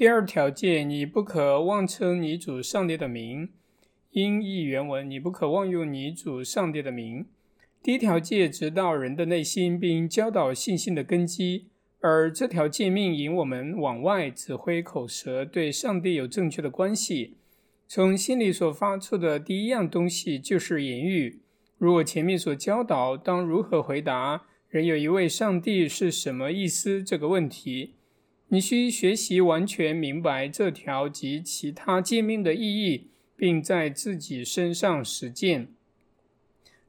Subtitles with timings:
[0.00, 3.50] 第二条诫，你不可妄称你主上帝的名。
[4.12, 7.26] 音译原文：你不可妄用你主上帝的名。
[7.82, 11.66] 第一条诫指导人的内心，并教导信心的根基；
[12.00, 17.36] 而这条诫命引我们往外指挥口舌，对上帝有正确的关系。
[17.86, 21.40] 从心里所发出的第一样东西就是言语。
[21.76, 27.96] 如我前面所教导，当如何回答“人有一位上帝是什么意思”这个问题。
[28.52, 35.68] 你需学习完全明白这条及其他诫命的意义，并在自己身上实践。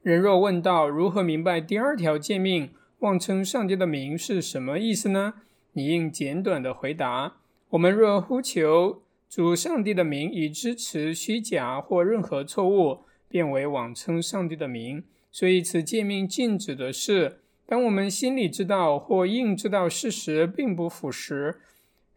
[0.01, 5.35] 人若问到如何明白第二条诫命，妄称上帝的名是什么意思呢？
[5.73, 7.37] 你应简短的回答：
[7.69, 15.03] 我们若呼求主上帝的名，以支持虚假或任何错误，变为妄称上帝的名。
[15.31, 17.37] 所以此诫命禁止的是。
[17.71, 21.61] 当我们心里知道或硬知道事实并不符实，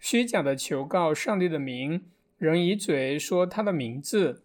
[0.01, 2.03] 虚假的求告上帝的名，
[2.39, 4.43] 仍以嘴说他的名字。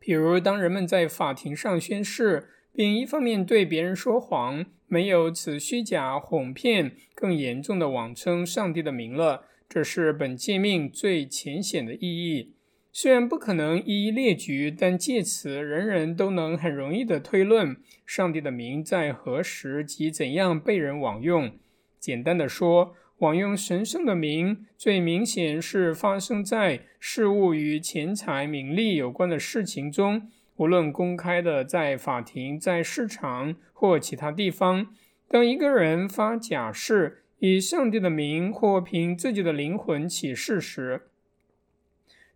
[0.00, 9.44] 譬如，当人们在法庭上宣誓，并一方面对别人说谎，没有此虚假哄骗更严重的妄称上帝的名了。
[9.68, 12.54] 这是本诫命最浅显的意义。
[12.98, 21.52] 虽然不可能一一列举，但借此人人都能很容易的推论上帝的名在何时及怎样被人枉用。
[22.00, 34.86] 简单的说，枉用神圣的名，最明显是发生在事物与钱财、名利有关的事情中，无论公开的在法庭、在市场或其他地方。
[35.28, 41.02] 当一个人发假誓，以上帝的名或凭自己的灵魂起誓时，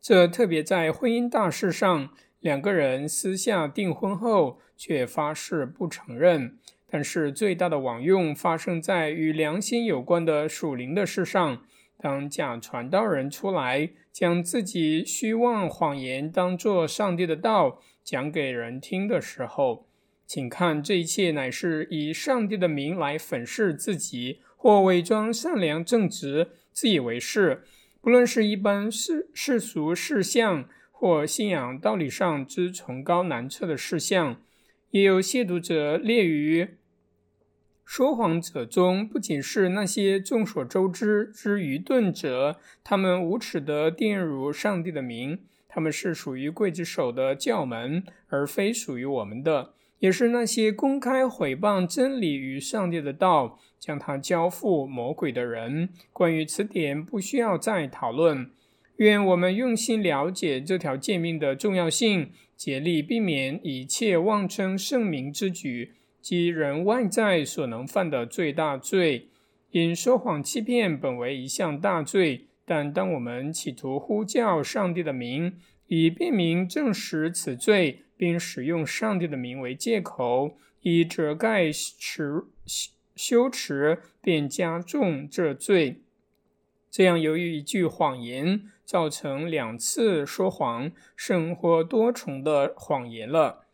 [0.00, 6.58] 这特别在婚姻大事上，两个人私下订婚后却发誓不承认。
[6.92, 11.62] 但是最大的枉用发生在与良心有关的属灵的事上。
[11.98, 19.86] 当假传道人出来，将自己虚妄谎言当作上帝的道讲给人听的时候，
[20.26, 27.64] 请看这一切乃是以上帝的名来粉饰自己，或伪装善良正直，自以为是。
[28.02, 34.40] 不论是一般世世俗事项，或信仰道理上之崇高难测的事项，
[34.90, 36.68] 也有亵渎者列于
[37.84, 39.06] 说谎者中。
[39.06, 49.74] 不仅是那些众所周知之愚钝者，他们无耻地玷辱上帝的名，他们是属于刽子手的教门，而非属于我们的。
[50.00, 55.90] 也是那些公开毁谤真理与上帝的道，将它交付魔鬼的人。
[56.12, 58.50] 关于此点，不需要再讨论。
[58.96, 69.28] 愿我们用心了解这条诫命的重要性，竭力避免一切妄称圣名之举，即人外在所能犯的最大罪。
[69.70, 75.54] 因说谎欺骗本为一项大罪，但当我们企图呼叫上帝的名，
[75.86, 78.02] 以便明证实此罪。
[78.20, 82.44] 并使用上帝的名为借口，以遮盖耻
[83.16, 86.02] 羞耻，便加重这罪。
[86.90, 93.64] 这样，由于一句谎言造成两次说谎，甚或多重的谎言了。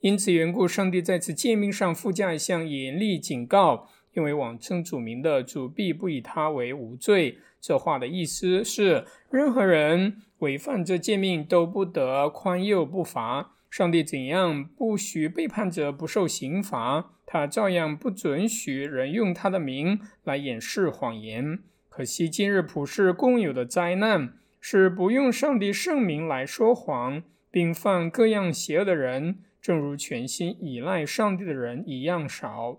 [0.00, 7.38] 因此缘故，上帝在此诫命上附加一项严厉警告：因为妄称主名的主必不以他为无罪。
[7.60, 13.54] 这话的意思是，任何人违犯这诫命都不得宽宥不罚。
[13.72, 21.58] 上帝怎样不许背叛者不受刑罚，他照样不准许人用他的名来掩饰谎言。
[21.88, 32.78] 可惜今日普世共有的灾难是不用上帝圣名来说谎，并犯各样邪恶的人，正如全心依赖上帝的人一样少。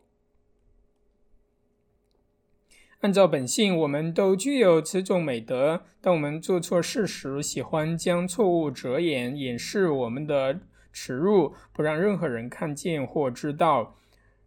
[3.00, 5.82] 按照本性，我们都具有此种美德。
[6.00, 10.60] 当我们做错事时，喜欢将错误遮掩、掩饰我们的。
[10.94, 13.98] 耻辱，不让任何人看见或知道。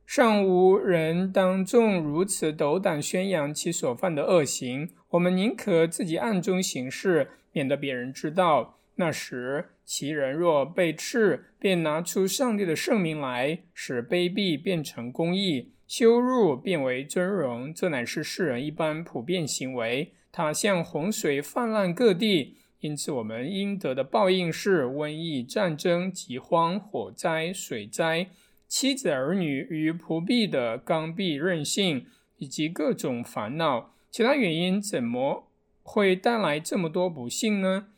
[0.06, 4.90] 尚无人当众如此斗胆宣扬其所犯的恶行。
[5.10, 8.78] 我们宁可自己暗中行事，免得别人知道。
[8.98, 17.74] 那时，其人若被斥，便拿出上帝的圣名来，使卑鄙变成公义，羞辱变为尊荣。
[17.74, 20.14] 这乃是世人一般普遍行为。
[20.30, 22.58] 他像洪水泛滥各地。
[22.80, 28.28] 因此，我们应得的报应是瘟疫、战争、饥荒、火灾、水灾、
[28.68, 32.06] 妻子儿女与仆婢的刚愎任性，
[32.36, 33.94] 以及各种烦恼。
[34.10, 35.48] 其他原因怎么
[35.82, 37.88] 会带来这么多不幸呢？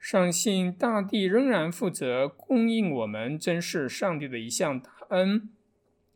[0.00, 5.48] 相信大地仍然负责供应我们，真是上帝的一项大恩。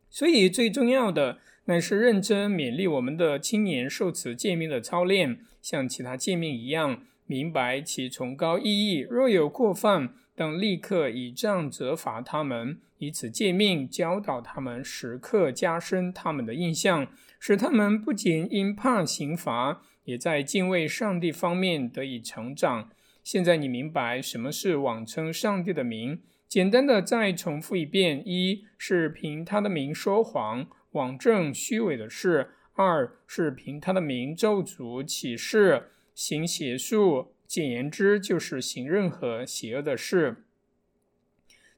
[0.09, 1.39] 所以，最重要的。
[1.67, 9.07] 乃是认真勉励我们的青年受此诫命的操练，像其他诫命一样，明白其崇高意义。
[9.09, 17.07] 若有过犯，当立刻以杖责罚他们，以此诫命教导他们，时刻加深他们的印象，
[17.39, 22.91] 使他们不仅因怕刑罚，也在敬畏上帝方面得以成长。
[23.23, 26.21] 现在你明白什么是妄称上帝的名？
[26.49, 30.67] 简单的再重复一遍：一是凭他的名说谎。
[30.93, 35.91] 妄证虚伪的事，二是凭他的名咒诅起誓
[36.23, 40.45] 行邪术，简言之就是行任何邪恶的事。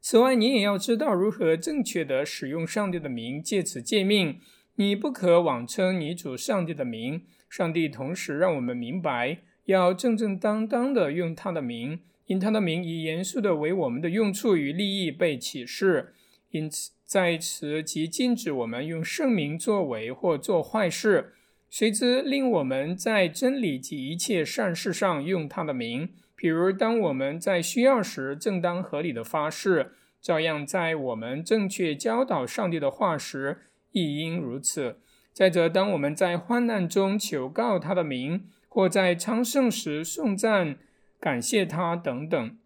[0.01, 4.41] 此外，你也要知道如何正确的使用上帝的名，借此诫命，
[4.75, 7.23] 你不可妄称你主上帝的名。
[7.49, 16.15] 上帝同时让我们明白，要正正当当的用他的名，因他的名以严肃的为我们的用处与利益被启示，
[16.51, 16.91] 因此。
[17.05, 21.35] 在此即禁止我们用圣名作为或做坏事，
[21.75, 26.11] 随之令我们在真理及一切善事上用他的名。
[26.37, 29.87] 比如，当我们在需要时，正当合理的发誓；
[30.21, 34.99] 照样在我们正确教导上帝的话时，亦应如此。
[35.33, 40.77] 再者，当我们在患难中求告他的名，或在昌盛时颂赞、
[41.19, 42.59] 感谢他等等，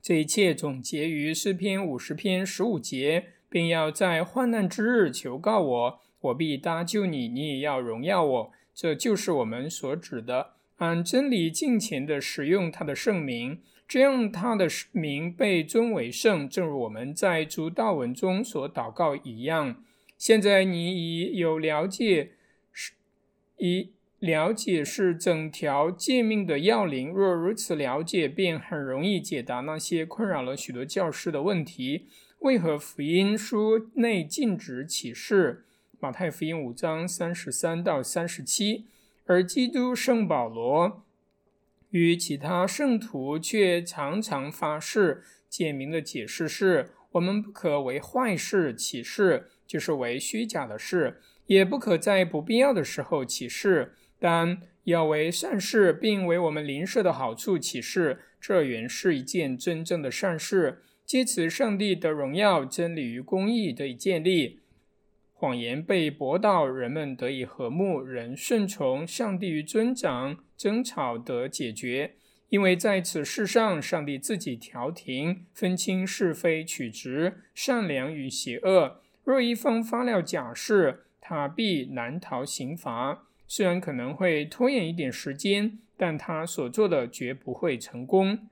[0.00, 3.26] 这一切总结于诗篇五十篇十五节。
[3.52, 8.52] 并要在患难之日求告我，我必搭救你；你也要荣耀我。
[8.74, 19.84] 这就是我们所指的按真理尽情的使用他的圣名，这样他的名被尊为圣，正如我们在主道文中所祷告一样。
[20.16, 22.30] 现在你已有了解，
[22.72, 22.92] 是
[23.58, 27.10] 已了解是整条诫命的要领。
[27.10, 32.06] 若如此了解，便很容易解答那些困扰了许多教师的问题。
[32.38, 35.64] 为何福音书内禁止启示？
[36.02, 38.86] 马太福音五章三十三到三十七，
[39.24, 41.04] 而基督圣保罗
[41.90, 51.14] 与其他圣徒却常常发誓，简明的解释是：我们不可为坏事启示，就是为虚假的事；
[51.46, 60.82] 也不可在不必要的时候启示，但要为善事，并为我们邻舍的好处启示，这原是一件真正的善事。
[61.06, 64.61] 借此，上帝的荣耀、真理与公义得以建立，
[65.42, 72.12] 谎言被驳倒，人们得以和睦，人顺从上帝与尊长，争吵得解决。
[72.48, 79.00] 因为在此事上，上帝自己调停，分清是非曲直、善良与邪恶。
[79.24, 83.26] 若一方发了假誓，他必难逃刑罚。
[83.48, 88.46] 虽然可能会拖延一点时间，但他所做的绝不会成功。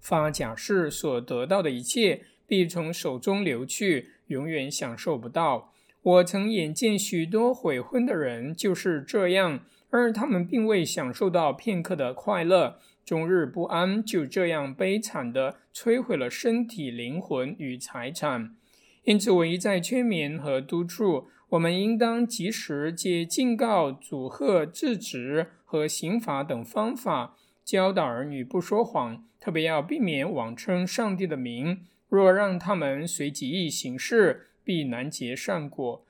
[0.00, 5.74] 发假誓所得到的一切，必从手中流去，永远享受不到。
[6.06, 9.58] 我曾眼见许多悔婚的人就是这样，
[9.90, 18.54] 而他们并未享受到片刻的快乐，终日不安，就这样悲惨地摧毁了身体、灵魂与财产。
[19.02, 27.34] 因此，我一再劝勉和督促，我们应当及时借警告、阻吓、制止和刑罚等方法。
[27.64, 31.80] 教导儿女不说谎，特别要避免妄称上帝的名。
[32.08, 36.04] 若让他们随己意行事，必难结善果。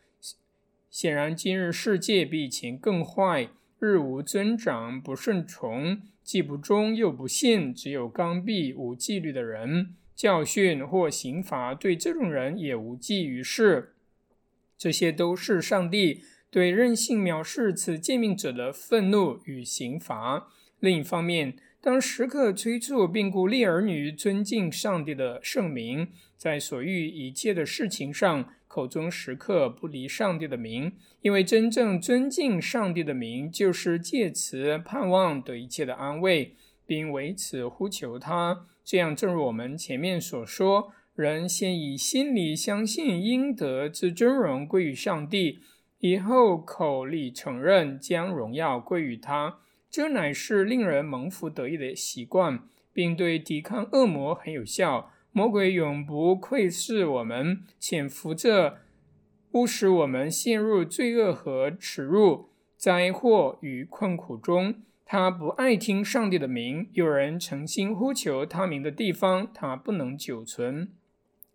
[0.88, 9.94] 显然，今日世界比以前更坏，日无尊长，不顺从，既不忠又不信，只有刚愎无纪律的人。
[10.14, 13.92] 教训或刑罚对这种人也无济于事。
[14.78, 20.48] 这些都是上帝对任性藐视此诫命者的愤怒与刑罚。
[20.80, 30.90] 另一方面，当时刻催促并鼓励儿女尊敬上帝的圣名，在所欲一切的事情上，口中时刻不离上帝的名，
[31.20, 38.66] 因为真正尊敬上帝的名，就是借此盼望得一切的安慰，并为此呼求他。
[38.84, 45.60] 这样，正如我们前面所说，人先以心里相信应得之尊荣归于上帝，
[46.00, 49.60] 以后口里承认将荣耀归于他。
[49.90, 52.60] 这乃是令人蒙福得意的习惯，
[52.92, 55.10] 并对抵抗恶魔很有效。
[55.32, 58.78] 魔鬼永不窥视我们，潜伏着，
[59.50, 64.76] 不使我们陷入罪恶和耻辱、灾祸与困苦中。
[65.04, 70.90] 他不爱听上帝的名，有人诚心呼求他名的地方，他不能久存。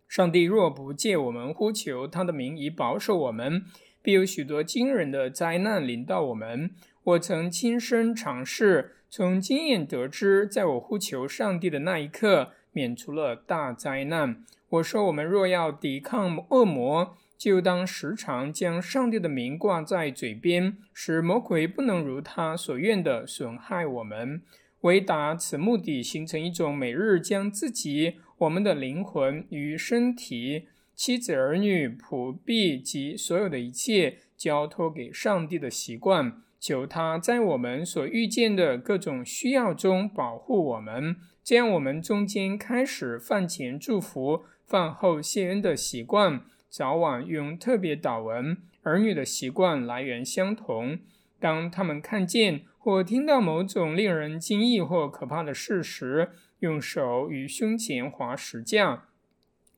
[0.08, 3.64] 上帝若不借我们呼求他的名以保守我们，
[4.00, 6.70] 必有许多惊人的灾难临到我们。
[7.04, 14.44] 我曾亲身尝试，从经验得知，在我呼求上帝的那一刻，免除了大灾难。
[14.68, 24.40] 我说：我们若要抵抗恶魔，就当时常将上帝的名挂在嘴边，使魔鬼不能如他所愿的损害我们。
[24.82, 41.16] 为达此目的，形成一种每日将自己、我们的灵魂与身体、妻子儿女、仆婢及所有的一切交托给上帝的习惯，求他在我们所遇见的各种需要中保护我们。
[41.42, 48.56] 这样，我们中间开始饭前祝福、饭后谢恩的习惯，早晚用特别祷文。
[48.82, 51.00] 儿女的习惯来源相同。
[51.40, 52.62] 当他们看见。
[52.84, 59.04] 或听到某种令人惊异或可怕的事时，用手与胸前划石架，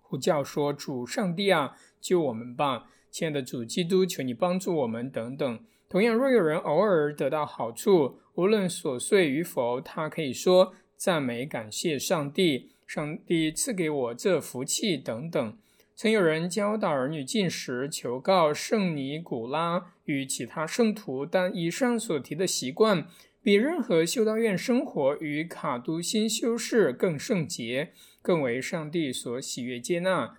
[0.00, 2.86] 呼叫说：“主上帝啊，救我们吧！
[3.10, 5.60] 亲爱的主基督，求你帮助我们。”等等。
[5.88, 15.58] 同样，若有人偶尔得到好处，无论琐碎与否，他可以说：“赞美感谢上帝，上帝赐给我这福气。”等等。
[15.96, 23.06] 曾有人教导儿女进食，求告圣尼古拉与其他圣徒，但以上所提的习惯
[23.40, 30.36] 比任何修道院生活与卡都新修士更圣洁，更为上帝所喜悦接纳。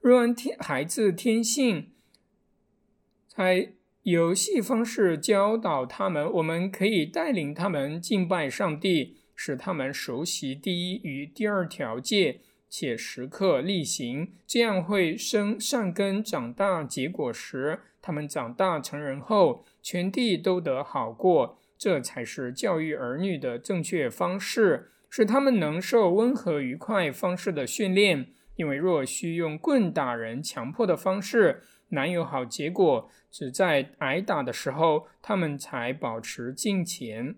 [0.00, 1.92] 若按天孩子天性，
[3.26, 3.72] 在
[4.10, 12.40] 游戏方式教导他们，我们可以带领他们敬拜上帝，使他们熟悉第一与第二条戒。
[12.70, 21.58] 且时刻例行，这样会生善根，长大结果时，他们长大成人后，全地都得好过。
[21.76, 28.28] 这才是教育儿女的正确方式，使他们能受温和愉快方式的训练。
[28.56, 33.10] 因为若需用棍打人、强迫的方式，难有好结果。
[33.30, 37.34] 只在挨打的时候，他们才保持敬虔。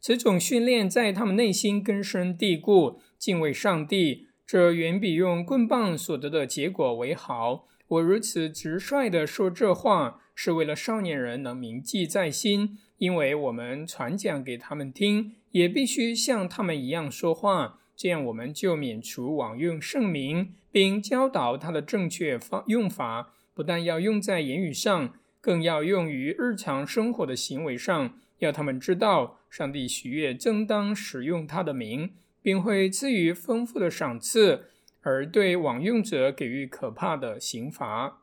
[0.00, 3.00] 此种训练在他们内心根深蒂固。
[3.18, 7.66] 敬畏上帝，这远比用棍棒所得的结果为好。
[7.88, 23.34] 我如此直率地说这话，是为了少年人能铭记在心，因为我们传讲给他们听，也必须像他们一样说话，这样我们就免除枉用圣名，并教导他的正确方用法。
[23.58, 32.12] 不但要用在言语上，更要用于日常生活的行为上，要他们知道上帝喜悦，正当使用他的名。
[32.40, 34.66] 并会赐予丰富的赏赐，
[35.02, 38.22] 而对枉用者给予可怕的刑罚。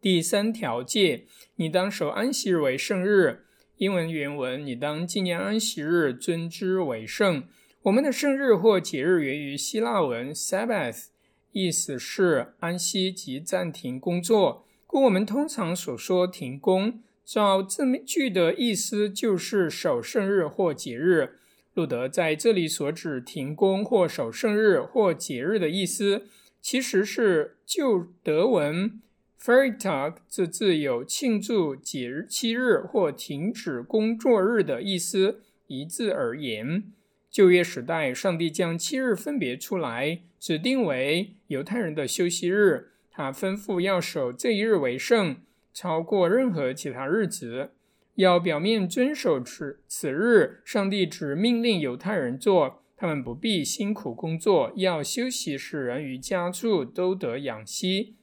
[0.00, 1.24] 第三条戒，
[1.56, 3.44] 你当守安息日为圣日。
[3.78, 7.42] 英文原文：你当纪念安息日，尊之为圣。
[7.82, 11.06] 我们的圣日或节日源于希腊文 Sabbath，
[11.52, 21.36] 意思是安息及暂停工作，故我们通常所说停工，照字面句的意思就是守圣日或节日。
[21.74, 26.26] 路德在这里所指停工或守圣日或节日的意思，
[26.60, 29.00] 其实是旧德文
[29.40, 36.92] “feritag” 这字有庆祝节日七日或停止工作日的意思一字而言。
[37.30, 45.36] 旧约时代，上帝将七日分别出来，指定为犹太人的休息日，他吩咐要守这一日为圣，
[45.72, 47.70] 超过任何其他日子。
[48.16, 58.16] 要表面遵守此此日，上帝只命令犹太人做，他们不必辛苦工作，要休息，使人与家畜都得养息，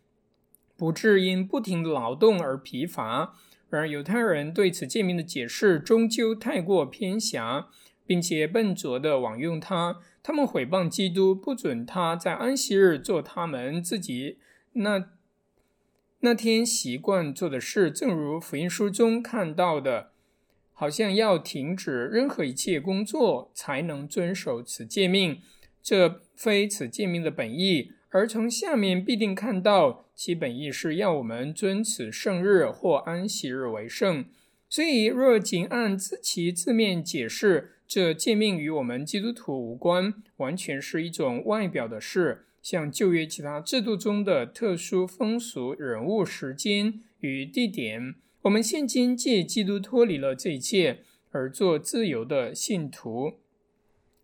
[0.76, 3.34] 不致因不停劳动而疲乏。
[3.70, 7.68] 然而，犹太人对此诫命的解释终究太过偏狭，
[8.08, 10.00] 并且笨拙的枉用它。
[10.24, 14.40] 他们毁谤基督，不准他在安息日做他们自己
[14.74, 15.10] 那。
[16.22, 20.10] 那天习惯做的事，正如福音书中看到的，
[20.74, 25.40] 好像要停止任何一切工作才能遵守此诫命。
[25.84, 34.26] 这非此诫命的本意，而从下面必定看到，其本意是要我们遵此圣日或安息日为圣。
[34.68, 42.44] 所以，若仅按字其字面解释，这诫命与我们基督徒无关，完全是一种外表的事。
[42.62, 51.00] 像旧约其他制度中的特殊风俗、人物、时间与地点，我们现今借基督脱离了这一切，
[51.32, 53.36] 而做自由的信徒，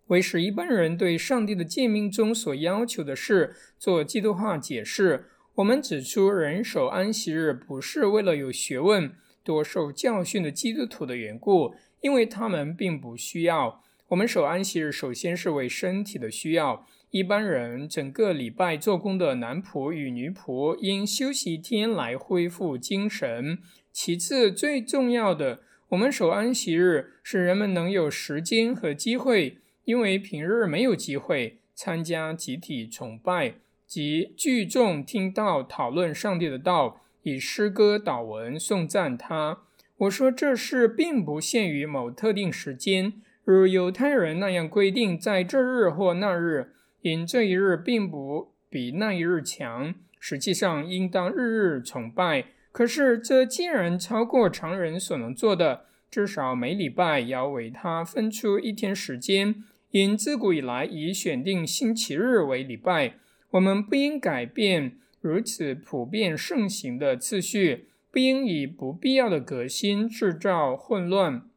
[0.07, 5.27] 为使一般人对上帝的诫命中所要求的事做基督化解释。
[5.55, 13.81] 我们指出，人守安息日不是为了有学问、多受教训的基督徒的缘故，因为他们并不需要。
[14.09, 16.85] 我们守安息日，首先是为身体的需要。
[17.09, 23.59] 一般人整个礼拜做工的男仆与女仆应休息一天来恢复精神。
[23.91, 33.55] 其次，最重要的，我们守安息日，使人们能有时间和机会，因为平日没有机会参加集体崇拜、
[33.87, 39.59] 即聚众听到讨论上帝的道，以诗歌祷文颂赞他。
[40.03, 49.93] 我说这事并不限于某特定时间，如犹太人那样规定在这日或那日，因这一日并不比那一日强。
[50.19, 52.45] 实际上应当日日崇拜。
[52.71, 59.63] 可是这既然超过常人所能做的，至少每礼拜要为他分出一天时间。
[59.91, 63.15] 因自古以来以选定星期日为礼拜。
[63.51, 71.49] 我们不应改变如此普遍盛行的次序，不应以不必要的革新制造混乱。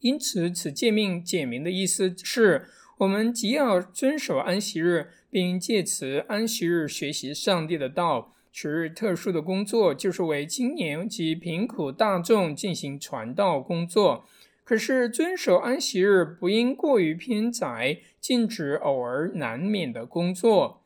[0.00, 2.66] 因此，此诫命简明的意思是：
[2.96, 8.34] 我们既要遵守安息日，并借此安息日学习上帝的道。
[8.52, 14.24] 此日特殊的工作就是为青年及贫苦大众进行传道工作。
[14.64, 20.82] 可是，遵守安息日不应过于偏窄，禁止偶尔难免的工作。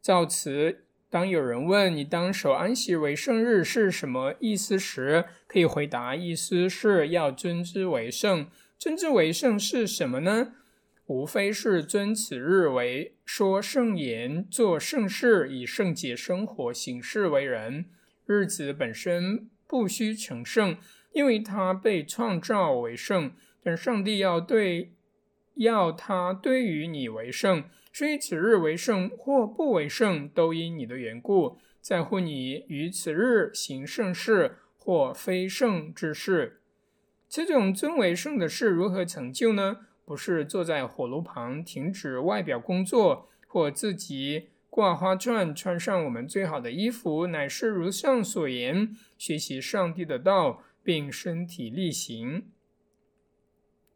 [0.00, 8.48] 照此，当有人问你当守安息为圣日是什么意思时，可以回答：意思是要尊之为圣。
[8.78, 10.52] 尊之为圣是什么呢？
[11.06, 17.86] 无非是尊此日为说圣言、做圣事、以圣洁生活行事为人。
[18.26, 20.76] 日子本身不需成圣，
[21.12, 23.32] 因为它被创造为圣。
[23.62, 24.92] 但上帝要对
[25.54, 27.64] 要他对于你为圣。
[27.96, 36.60] 所以此日为圣或不为圣，都因你的缘故，在乎你于此日行圣事或非圣之事。
[37.26, 39.86] 这种尊为圣的事如何成就呢？
[40.04, 52.44] 不是坐在火炉旁停止外表工作，或自己挂花串、穿上我们最好的衣服，乃是如上所言，学习上帝的道，并身体力行。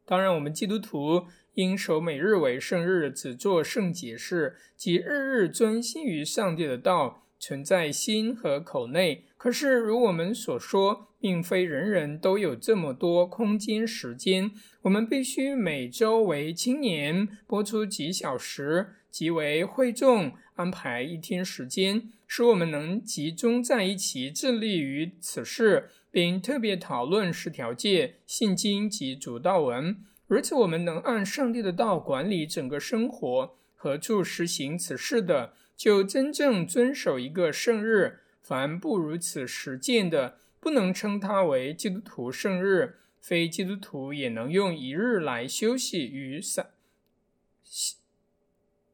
[0.06, 1.26] 当然，我们基督徒。
[1.54, 9.24] 应守每日为圣日，只做圣洁事，即日日专心于上帝的道，存在心和口内。
[9.36, 14.50] 可是，如我们所说，并非人人都有这么多空间时间。
[14.82, 29.96] 我们必须每周为青年播出几小时，即为会众安排一天时间，使我们能集中在一起，致力于此事，并特别讨论十条诫、信经及主道文。
[30.30, 38.20] 如此，我们能按上帝的道管理整个生活，何处实行此事的，就真正遵守一个圣日。
[38.40, 42.98] 凡不如此实践的，不能称他为基督徒圣日。
[43.20, 46.70] 非基督徒也能用一日来休息与散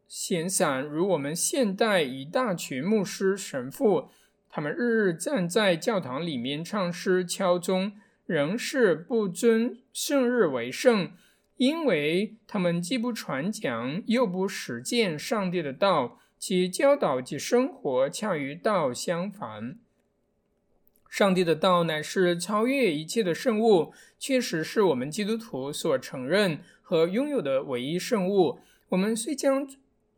[0.09, 0.83] 闲散。
[0.83, 4.09] 如我们现代一大群牧师、神父，
[4.49, 7.92] 他们日日站在教堂里面唱诗、敲钟，
[8.25, 11.12] 仍是不尊圣日为圣。
[11.57, 19.79] 因为他们既不传讲，又不实践上帝的道，其教导及生活恰与道相反。
[21.09, 28.59] 上帝的道乃是超越一切的圣物，确实是我们基督徒所承认和拥有的唯一圣物。
[28.90, 29.66] 我们虽将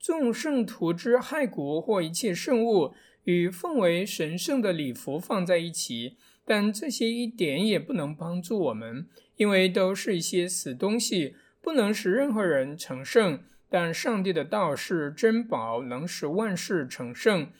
[0.01, 6.17] 众圣徒之骸骨或一切圣物与奉为神圣的礼服放在一起，
[6.49, 9.07] 但这些一点也不能帮助我们。
[9.37, 13.41] 因为都是一些死东西，不能使任何人成圣。
[13.69, 17.51] 但上帝的道是珍宝，能使万事成圣。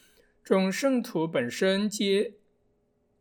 [0.43, 2.33] 众圣徒本身皆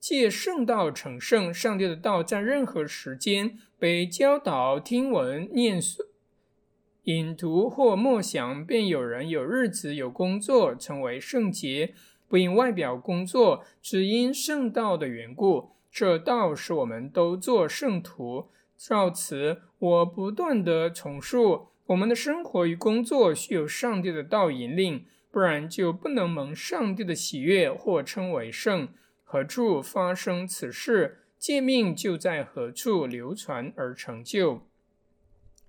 [0.00, 1.52] 借圣道成圣。
[1.52, 5.98] 上帝的道在任何时间被教导、听闻、念诵、
[7.04, 11.94] 引读或默想，便有人有日子有工作，成为圣洁，
[12.28, 15.70] 不因外表工作，只因圣道的缘故。
[15.90, 18.48] 这道是我们都做圣徒。
[18.76, 28.88] 照此，我不断的重述：我们的生活与工作需有上帝的道引领，不然就不能蒙上帝的喜悦或称为圣。
[29.24, 34.62] 何处发生此事，诫命就在何处流传而成就。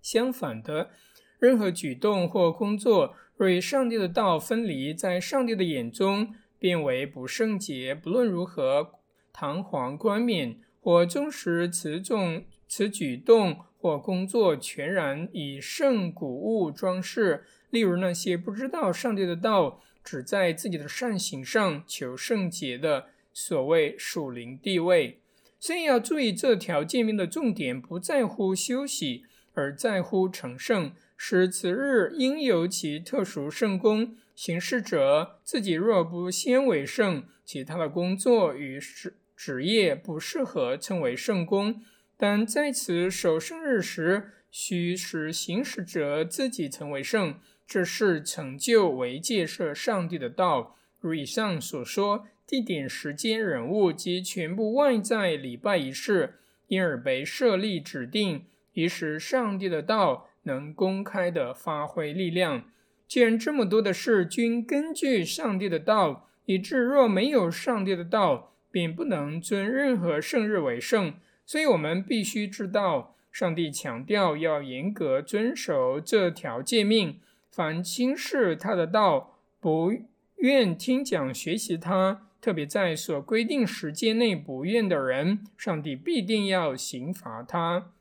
[0.02, 0.92] 相反的，
[1.40, 7.96] 任何举动或工作若与上帝的道分离，在上帝的眼中变为不圣洁。
[7.96, 8.92] 不论如何。
[9.32, 17.46] 堂皇冠冕，或忠实此种此举动或工作，全然以圣古物装饰。
[17.70, 25.22] 例如那些不知道上帝的道，只在自己的善行上求圣洁的所谓属灵地位。
[25.58, 34.18] 所以要注意，这条诫命的重点不在乎休息，而在乎成圣，使此日应有其特殊圣功。
[34.42, 39.18] 行事者自己若不先为圣，其他的工作与职。
[39.36, 41.82] 职业不适合称为圣公，
[42.16, 50.78] 但在此守圣日时，须使行使者自己成为圣，这是成就为戒设上帝的道。
[51.02, 56.36] 如以上所说，地点、时间、人物及全部外在礼拜仪式，
[56.68, 62.64] 因而被设立指定，以使上帝的道能公开的发挥力量。
[63.10, 71.16] 既然这么多的事均根据上帝的道，以致若没有上帝的道，便不能尊任何圣日为圣。
[71.44, 73.16] 所以，我们必须知道。
[73.32, 77.20] 上帝强调要严格遵守这条诫命，
[77.50, 79.92] 凡轻视他的道、不
[80.38, 87.92] 愿听讲学习他，特别在所规定时间内不愿的人，上帝必定要刑罚他。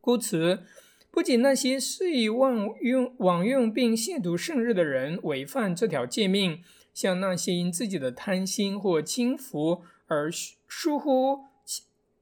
[0.00, 0.62] 故此，
[1.16, 10.30] 不仅那些肆意妄用、妄用并亵渎圣日的人违反这条诫命，像那些因自己的贪心或轻浮而
[10.68, 11.44] 疏忽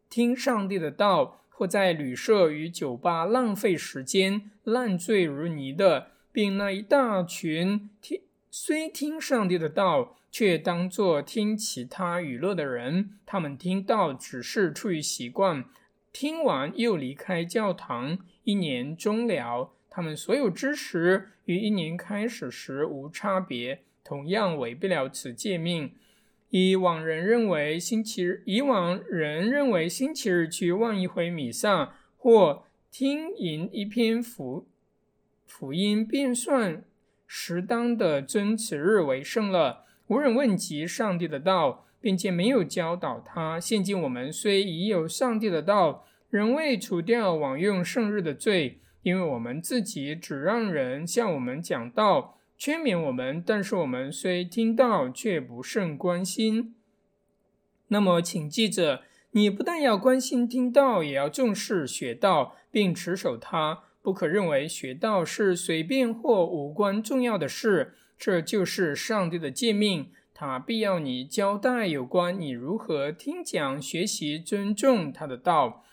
[0.09, 1.41] 听上帝的道。
[1.57, 15.65] 或在旅社与酒吧浪费时间、烂醉如泥的，并那一大群听虽听上帝的道，却当作听其他娱乐的人，他们听到只是出于习惯，
[16.15, 18.17] 听完又离开教堂。
[18.45, 25.91] 一年终了，他们所有知识与一年开始时无差别，同样违背了此诫命。
[26.51, 34.69] 以往人认为星期日，以往人认为星期日去望一回弥撒或听吟一篇福
[35.45, 36.85] 福音，便算
[37.27, 39.85] 适当的尊此日为圣了。
[40.07, 43.59] 无人问及上帝的道，并且没有教导他。
[43.59, 52.39] 现今我们虽已有上帝的道，仍未除掉枉用圣日的罪，因为我们自己只让人向我们讲道。
[52.59, 56.75] 劝勉我们，但是我们虽听到，却不甚关心。
[57.89, 63.85] 那么，请记着，你不但要关心听到，也要重视学道，并持守它。
[64.03, 67.95] 不可认为学道是随便或无关重要的事。
[68.19, 75.85] 这就是上帝的诫命，他必要你交代有关你如何听讲、学习、尊重他的道。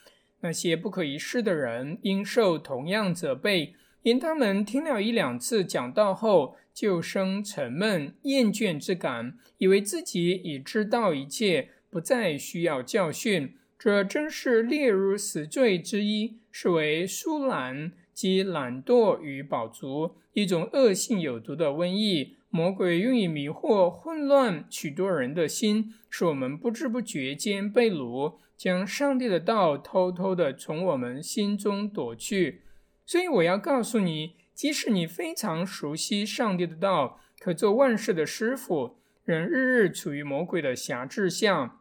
[0.42, 3.76] 那些不可一世的人，应受同样责备。
[4.02, 13.54] 因他们听了一两次讲道后，就生沉闷厌倦之感，以为自己已知道一切，不再需要教训。
[13.78, 22.38] 这正是列入死罪之一，是为疏懒及懒惰与饱足一种恶性有毒的瘟疫。
[22.54, 32.64] 魔鬼用以迷惑、混乱许多人的心，使我们不知不觉间被掳，将上帝的道偷偷的从我们心中夺去。
[33.06, 41.80] 所以我要告诉你，即使你非常熟悉上帝的道，可做万事的师傅，仍日日处于魔鬼的辖制下。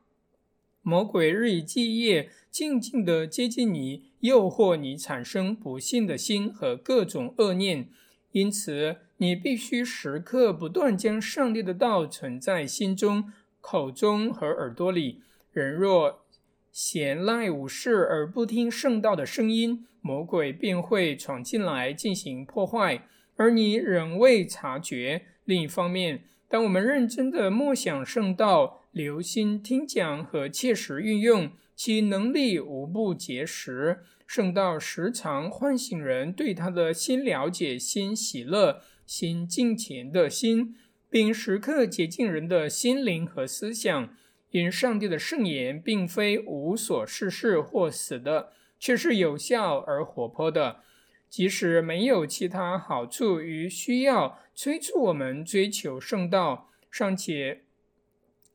[0.83, 7.89] 魔鬼日以继夜，静静地接近你，诱惑你产生不幸的心和各种恶念。
[8.33, 13.31] 因此，你必须时刻不断将上帝的道存在心中、
[13.61, 15.21] 口中和耳朵里。
[15.53, 16.25] 人若
[16.73, 23.07] 闲赖无事而不听圣道的声音，魔鬼便会闯进来进行破坏，
[23.37, 25.27] 而你仍未察觉。
[25.45, 33.99] 另一方面，当我们认真的默想圣道、留心听讲和切实运用，其能力无不结实。
[34.27, 40.77] 圣道时常唤醒人对他的新了解、新喜乐、心敬虔的心，
[41.11, 44.14] 并时刻洁净人的心灵和思想。
[44.53, 48.53] 因上帝的圣言并非无所事事或死的。
[48.79, 50.77] 却是有效而活泼的，
[51.29, 57.64] 即使没有其他好处与需要催促我们追求圣道，尚且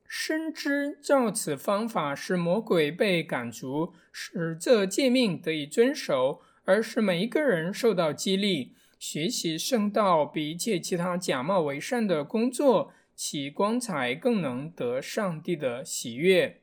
[0.07, 8.73] 深知照此方法使魔鬼被赶逐，使这诫命得以遵守，而使每一个人受到激励，
[9.07, 16.59] 学习圣道比一切其他假冒为善的工作，其光彩更能得上帝的喜悦。